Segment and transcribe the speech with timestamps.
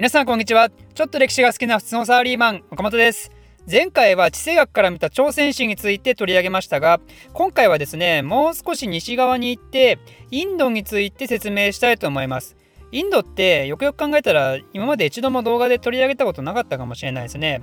[0.00, 0.70] 皆さんこんにちは。
[0.94, 3.30] ちょっと歴史が好きな普通のサラリーマン岡本です。
[3.70, 7.02] 前回は地政学から見た朝鮮史について取り上げましたが
[7.34, 9.98] 今回はですねもう少し西側に行って
[10.30, 12.56] インドについて説明したいと思います。
[12.92, 17.60] インドってよくよく考えたら今まで一度も動画で取り上げたことなかったかもしれないですね。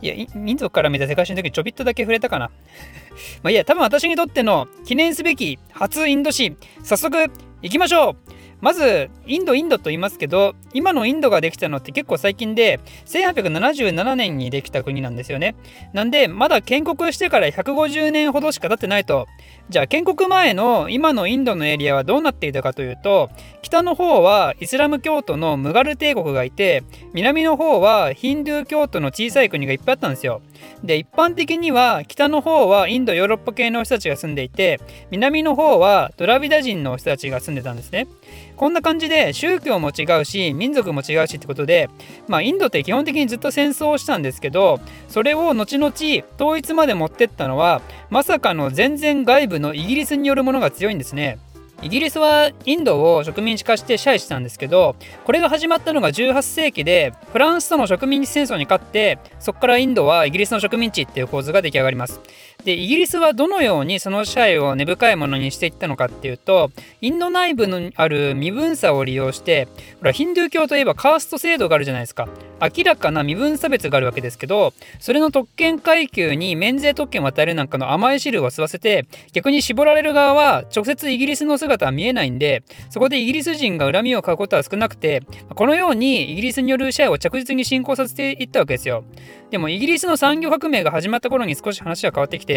[0.00, 2.50] いや、インドから見た世界史の時ちょびっとだけ触れたかな。
[3.44, 7.30] まあいいや、多分私にとっての記念すべき初インド史、早速
[7.60, 8.31] 行きましょう。
[8.62, 15.56] まずインドインドと言いますけど今のインドができたのって結構最近で1877年にできた国なんですよね。
[15.92, 19.26] なんでまだ建国してから150年ほどしか経ってないと
[19.72, 23.30] じゃあ建国前の今のインドのエリアはどうなっていたかというと
[23.62, 30.42] 北の方はイスラム教徒のムガル帝国がいて南の方はヒンドゥー教徒の小さい国がいっぱいあったんですよ。
[30.84, 34.78] で一般的には北の方はインドヨーロッパ系の人たちが住んでいて
[35.10, 38.08] 南の方はドラビダ人の人たちが住んでたんですね。
[38.56, 41.88] こんな感じで宗教も違うし民族も違うしってことで
[42.28, 45.92] まあインドって基本的にずっと戦争をしたんですけどそれを後々
[46.36, 47.80] 統一まで持ってったのは
[48.12, 51.38] まさかの全然外部のイギリスによるものが強いんですね。
[51.80, 62.20] イギリスはインドを植民地化して支配したんですけどこれが始まったのが18世紀でフランスとの植民地戦争に勝ってそこからインドはイギリスの植民地っていう構図が出来上がります。
[62.64, 69.66] でイギリスはどのようにその支配を根深いものにしていったのかっていうとインド内部にある身分差を利用して
[69.98, 72.28] ほらヒンドゥー教といえばカースト制度があるじゃないですか。
[72.62, 85.22] 明らかな身分差別があるわけですけどそれの特権階級に免税特権を与えるなんかの甘い汁を吸わせて逆に絞られる側は直接イギリスの姿は見えないんでそこでイギリス人が恨みを買うことは少なくて
[85.56, 89.02] このようにイギリスによる支配を着実に進行させていったわけですよ。
[89.50, 92.51] でもイギリスの産業革命が始まった頃に少し話が変わってきて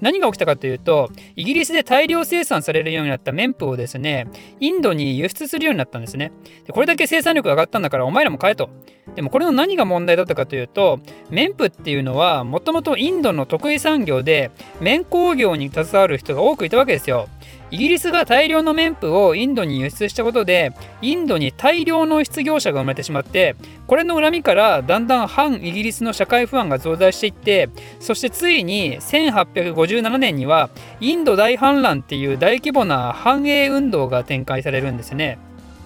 [0.00, 4.28] 何が起きたかというとイギリスで大量生産されるようになった綿布をですね
[4.60, 6.32] インドに輸出するようになったんですね
[6.66, 8.70] でこれだけ生産力が上がったんだからお前らも買えと
[9.14, 17.28] でもこれの何が問題だったかというと綿布っていうのはもともとインドの得意産業で綿工業に携わる人が多くいたわけですよ。
[17.70, 20.72] イギリスが大量の綿布をインドに輸出したことで
[21.02, 23.54] インドに大量の失業者が生まれてしまって
[23.86, 27.68] これの恨みからだんだん反イギリスの社会不安が増大していって
[28.00, 35.38] そしてついに1857年にはインド大反乱っていう大規模な反英運動が展開されるんですね。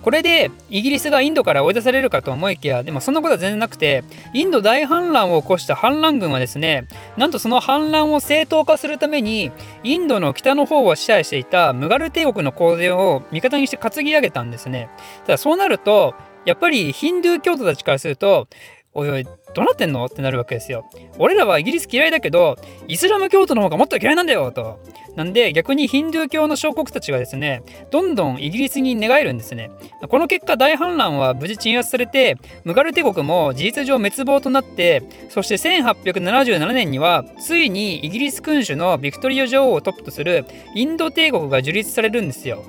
[0.04, 4.04] これでイギリスがインドから追い出されるかと思いきやでもそんなことは全然なくて
[4.34, 9.50] インド大反乱を起こした反乱軍はですねなんとその反乱を正当化するために
[9.82, 14.90] インドの北の方を支配していたムガル帝国の洪水を味方にして担ぎ上げたんですね。
[15.24, 18.46] ただそうなるとやっぱりヒンドゥー教徒たちからすると
[18.92, 20.04] おいおいどうなってんの？
[20.04, 20.84] ってなるわけですよ。
[21.18, 22.56] 俺らはイギリス嫌いだけど
[22.88, 24.78] イスラム教徒の方がもっと嫌いなんだよと。
[25.16, 29.70] なんで逆にヒンドゥー教の小国たちがですねどんどんイギリスに寝返るんですね
[30.08, 42.64] この結果大反乱は無事鎮圧されてムガル帝国も事実上滅亡となってそして1877年にはついにイギリス君主のビクトリア女王をトップとするインド帝国が樹立されるんですよ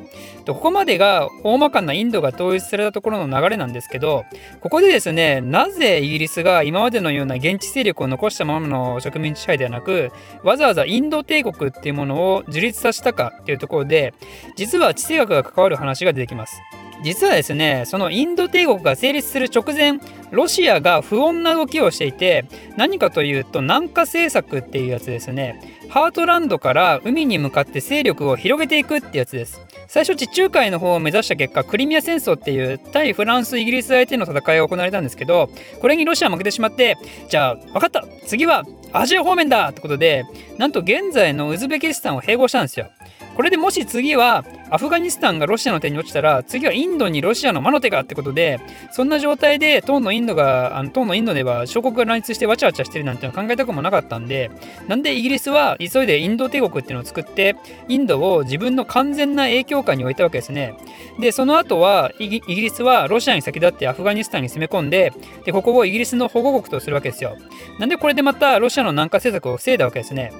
[0.45, 4.23] とここまでが大まかなインドが統一されたところの流れなんですけど
[4.61, 10.11] ここでですねなぜイギリスが今今までのような現地勢力を残したままの植民地支配ではなく
[10.43, 14.13] わざわざインド帝国っていうものを樹立させたかっていうところで
[14.57, 16.61] 実は地政学が関わる話が出てきます。
[17.05, 19.99] 実はですねそのインド帝国が成立する直前
[20.31, 22.45] ロシアが不穏な動きをしていて
[22.77, 25.61] 何かというと南下政策っていうやつですね。
[25.87, 29.61] ハートランドから海に向かって勢力を広げていくってやつです。
[29.87, 35.49] 最初地中海の方を目指した結果クリミア戦争っていう対フランスイギリス相手の戦いが行われたんですけど
[35.79, 36.97] これにロシア負けてしまって
[37.29, 40.25] じゃあ分かった次はアジア方面だってことで
[40.57, 42.89] なんと現在のウズベキスタンを併合したんですよ。
[43.35, 48.59] これでもし次はアフガニスタンがロシアの手に落ちたら次はインドにロシアの魔の手がってことで
[48.91, 54.51] そんな状態で当のインドがあの当のインドでは小国が乱立してわちゃわちゃしてるなんてのは考えたくもなかったんで
[54.87, 57.55] なんでイギリスは急いでインド帝国っていうのを作って
[57.87, 60.75] インドを自分の完全な影響下に置いたわけですね。
[61.19, 65.13] でその後はイギリスはロシアに先立ってアフガニスタンに攻め込んで
[65.45, 67.37] でここをイギリスの保護国とするわけですよ。
[67.79, 70.31] なんでこれでまたロシアの南下政策を防いだわけですね。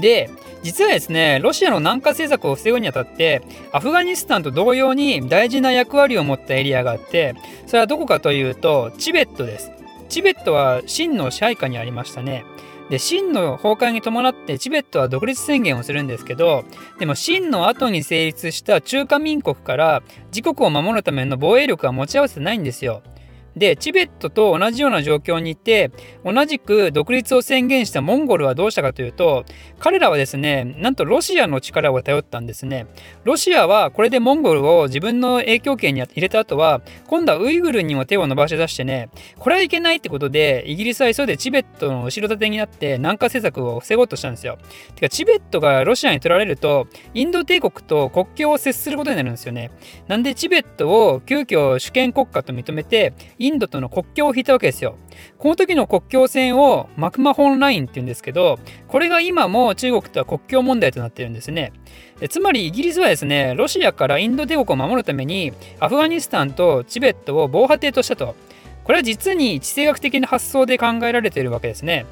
[0.00, 0.30] で
[0.62, 3.42] 実はですねロシアの南下政策を防ぐにあたって
[3.72, 7.34] アフガニスタンと同様に大事な役割を持ったエリアがあって
[7.66, 9.72] それはどこかというとチベットです。
[10.08, 12.44] チベットは清の支配下にありましたね。
[12.88, 16.64] で清の崩壊に伴ってチベットは独立宣言をするんですけど
[16.98, 20.02] でも清の後に成立した中華民国から
[20.34, 23.02] 自国を守るための防衛力は持ち合わせてないんですよ。
[23.58, 25.90] でチベットと同じような状況にいて
[26.24, 29.44] 同じく独立を宣言したモンゴルはどうしたかというと
[29.78, 32.86] 彼らはですねなんとロシアの力を頼ったんですね。
[33.24, 44.58] ロシアはこれでモンゴルを自分の影響圏に入れた後は今度はウイグルにも手を伸ばし出してねこれはいけないってことでイギリスは急いでチベットの後ろ盾になって南下政策を防ごうとしたんですよ。
[44.94, 49.70] てかチベットがロシアに取られるとインド帝国と国境を接することになるんですよね。
[50.06, 54.96] なんでチベットを急遽主権国家と認めてインインドとの国境を引いたわけですよ。
[55.38, 61.72] この時の国境線をマクマホンラインって言うんですけどこれが今も中国とは国境問題となっているんですね。
[62.28, 68.34] つまりイギリスはですねロシアからインド帝国を守るためにアフガニスタンとチベットを防波堤としたと。
[68.84, 72.06] これは実に地政学的な発想で考えられているわけですね。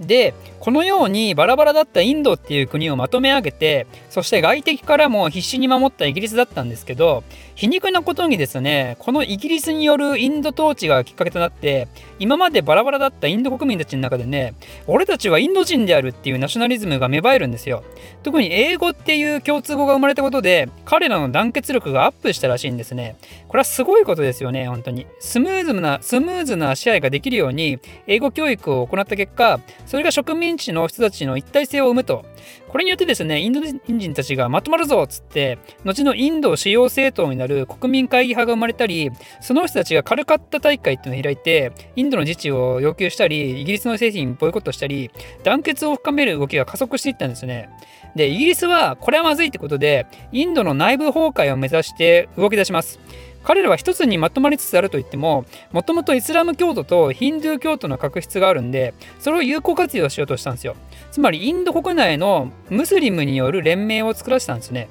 [0.00, 7.24] でこのようにバラバラだったインドっていう国をまとめ上げてそして外敵からも必死に守ったイギリスだったんですけど
[7.58, 11.88] 皮肉なことにですねこのイギリスによるインド統治がきっかけとなって
[12.20, 14.54] 今までバラバラだったインド国民たちの中でね
[14.86, 17.82] 俺たちはインド人であるっていうナショナリズムが芽生えるんですよ。
[18.22, 23.16] 特に英語っていう共通語が生まれたことで彼らの団結力がアップしたらしいんですね。
[23.48, 25.08] これはすごいことですよね本当に。
[25.18, 32.24] スムーズなスムーズな支配ができるように英語教育を行った結果それが植民地の人たちの一体性を生むと。
[32.68, 39.10] これによってですね、インド人たちがまとまるぞっつって、後のインド主要政党になる国民会議派が生まれたり、
[39.40, 45.10] その人たちがカルカッタ大会っていうのを開いて、インドの自治を要求したり、イギリスの製品ボイコットしたり、
[45.44, 47.70] 団結を深める動きが加速していったんですね。
[48.14, 53.00] で、イギリスはこれはまずいってことで、インドの内部崩壊を目指して動き出します。
[53.44, 60.76] 彼らは一つにまとまりつつあるといってももともとイスラム教徒とヒンドゥー教徒の確執があるんでそれを有効活用しようとしたんですよ。
[61.10, 64.88] つまりインド国内のムスリムによる連盟を作らせたんですね。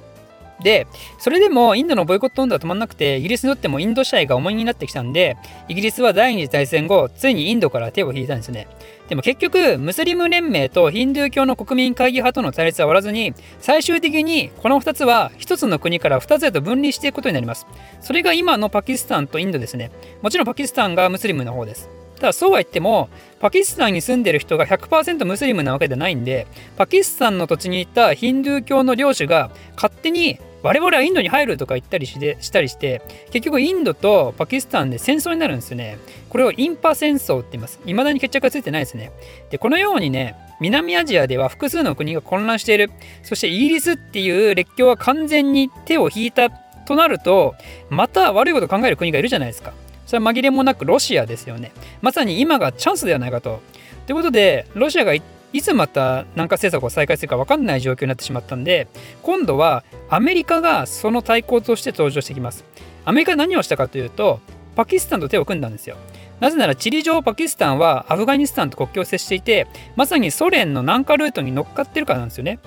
[0.61, 0.87] で、
[1.19, 5.37] それでもインドのボイコット運動は止まらなくて、イギリスにとってもインド支配が重荷になってきたんで、
[5.67, 8.67] イギリスは第二次大戦後、ついにインドから手を引いたんですね。
[9.07, 17.67] でも結局、ムスリム連盟とヒンドゥー教の国民会議派との対立は終わらずに、最終的にこの2つは1つの国から2つへと分離していくことになります。
[18.01, 19.91] それが今のパキスタンとインドですね。
[20.21, 21.89] もちろんパキスタンがムスリムの方です。
[22.19, 33.01] ただそうは言ってもパキスタンに住んでる人が100%ムスリムなわけではないんでパキスタンの土地にいたヒンドゥー教の領主が勝手に我々はインドに入るとか言ったりしてしたりして
[33.31, 35.97] 結局インドとパキスタンで戦争になるんですよね。
[36.29, 37.79] これをインパ戦争って言います。
[37.85, 39.11] 未だに決着がついてないですね。
[39.49, 42.91] でこのようにね南アジアでは複数の国が混乱している。
[43.23, 47.55] そしてイギリスっていう列強は完全に手を引いたとなると
[47.89, 49.73] また悪いこと考える国がいるじゃないですか。
[50.05, 51.71] それは紛れもなくロシアですよね。
[52.01, 53.61] まさに今がチャンスではないかと。
[54.05, 55.13] ということでロシアが
[55.57, 58.87] いつまた南下政策を再開するか分かんない状況になってしまったんで
[59.23, 62.63] 今度はアメリカがその対抗として登場してきます。
[63.05, 64.39] アメリカ何をしたかというと
[64.75, 65.97] パキスタンと手を組んだんですよ。
[66.39, 69.65] なぜなら地理上パキスタンはアフガニスタンと国境を接していて
[69.95, 72.59] まさにソ連の南下ルートに乗っかってるからなんですよね。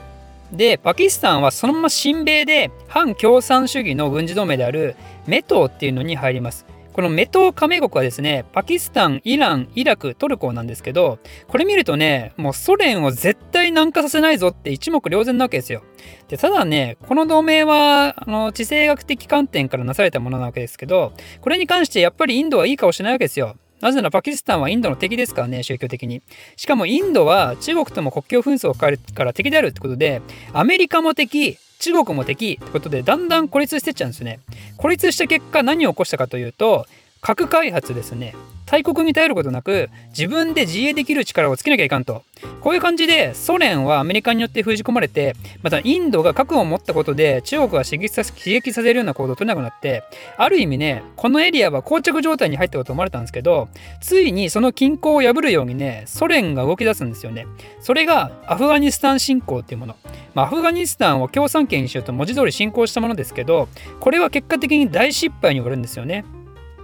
[0.51, 4.97] でパキスタンはそのまま親米で反共産主義の軍事同盟である
[5.29, 6.67] メトーっていうのに入ります。
[7.01, 11.19] このメト加盟国はですね、パキスタン、イラン、イラク、トルコなんですけど、
[11.49, 15.83] これ見るとね、もうソ連を絶対南下させないぞって一目瞭然なわけですよ。
[16.29, 23.57] で、ただね、この同盟は、あの、地政学的観点からなされたものなわけですけど、これに関してやっぱりインドはいい顔しないわけですよ。
[23.81, 26.21] なぜならパキスタンはインドの敵ですからね、宗教的に。
[26.57, 30.21] しかもインドは中国とも国境紛争を変えるから敵であるってことで、
[30.53, 34.39] アメリカも敵、中国も敵ってことでだんだん孤立してっちゃうんですね。
[34.77, 36.87] 孤立した結果何を起こしたかというと
[37.21, 38.35] 核開発ですね。
[38.71, 42.23] 大国に頼ることなく自分で自衛できる力をつけなきゃいかんと。
[42.61, 50.05] こういう感じでソ連はアメリカによって封じ込まれてまたインドが核を持ったことで中国が刺激させるような行動を取れなくなって
[50.37, 53.69] ある意味ねこのエリアは膠着状態に入ったこと思われたんですけど
[54.01, 57.47] ついにその均衡を破るようにねソ連が動き出すんですよね。
[57.81, 59.97] それがアフガニスタン侵攻っていうもの。
[60.35, 66.25] まあ、アフガニスタンを共産圏にしようと文字通り侵攻したものですけどこれは結果的に大失敗に終わるんですよね。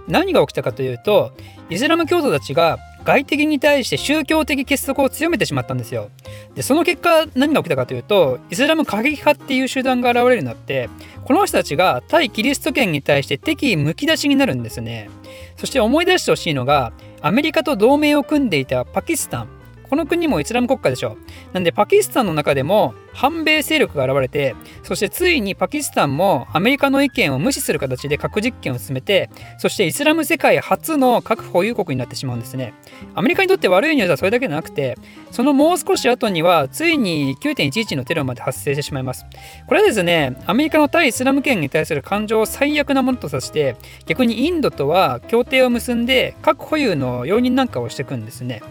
[0.07, 1.31] 何が起きたかというと
[1.69, 6.09] イスラム教徒たちが外敵に対して宗教的結束を強めてしまったんですよ。
[6.55, 10.89] でその結果何が起きたかというとイスラム過激派っていう集団が現れるようになって
[11.23, 15.09] この人たちが対キリスト圏に対して敵意むき出しになるんですね。
[15.55, 19.56] そして思い出してほしいのがアメリカと同盟を組んでいたパキスタン
[19.89, 21.17] この国もイスラム国家でしょ
[21.53, 32.73] なんでパキスタンの中でも反米勢力が現れてそしてついにパキスタンもアメリカの意見を無視する形で核実験を進めてそしてイスラム世界初の核保有国になってしまうんですね。
[33.15, 34.97] アメリカにとって悪いニュースはそれだけでなくて
[35.31, 39.25] そのもう少し後にはついに9.11のテロまで発生してしまいます。
[39.67, 48.61] これはですねアメリカの対イスラム圏に対する感情を最悪なものとさして逆にインドとは協定を結んで核保有の容認なんかをしていくんですね。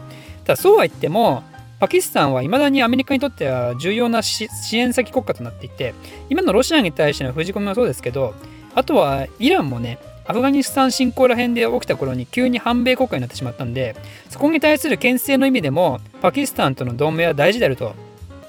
[0.47, 1.43] ただそうは言っても
[1.79, 5.95] パキスタンはいまだにアメリカにとっては重要な支援先国家となっていて
[6.31, 8.35] 今のロシアに対しての封じ込めもそうですけど
[8.75, 9.99] あとはイランもね
[10.29, 13.95] アフガニスタン侵攻ら辺で起きた頃に急に反米国家になってしまったんで
[14.31, 17.95] そこに対する牽制の意味でもパキスタンとの同盟は大事であると。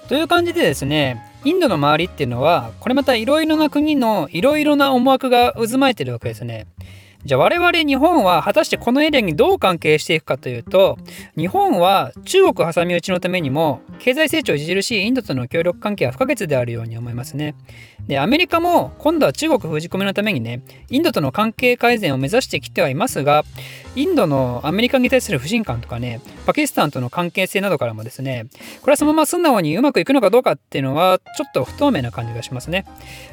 [0.08, 6.66] という感じでですねインドの周りっていうのはこれまたいろいろな国のいろいろな思惑が渦巻いてるわけですね。
[7.28, 10.98] じゃあ我々日本は果たしてこのエリアにどう関係していくかというと
[11.36, 17.56] 日本は中国挟み撃ちのためにも経済成長著しいインドとの協力関係は不可欠であるように思いますね。
[18.08, 23.44] でアメリカも今度は中国封じ込めのためにねインドとの関係改善を目指してきてはいますが
[23.98, 28.46] インドのアメリカに対する不信感とかねパキスタンとの関係性などからもですね
[28.80, 32.86] これはそのまま素直にうまくいくのかどうかっていうのはちょっと不透明な感じがしますね。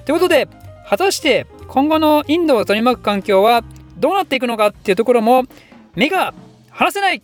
[0.05, 0.49] ということで
[0.89, 3.63] 果たして今後のインドを取り巻く環境は
[3.97, 5.45] どうなっていくのかっていうところも
[5.95, 6.35] 目が
[6.71, 7.23] 離せない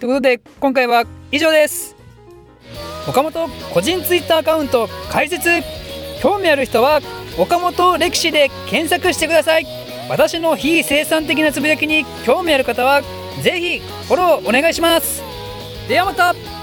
[0.00, 1.96] ということで今回は以上です。
[3.08, 5.48] 岡本個人ツイッターアカウント開設
[6.20, 7.00] 興味ある人は
[7.38, 9.66] 岡本歴史で検索してください。
[10.10, 13.02] 私の非生産的なつぶやきに興味ある方は
[13.42, 15.22] ぜひフォローお願いします。
[15.88, 16.57] ではまた。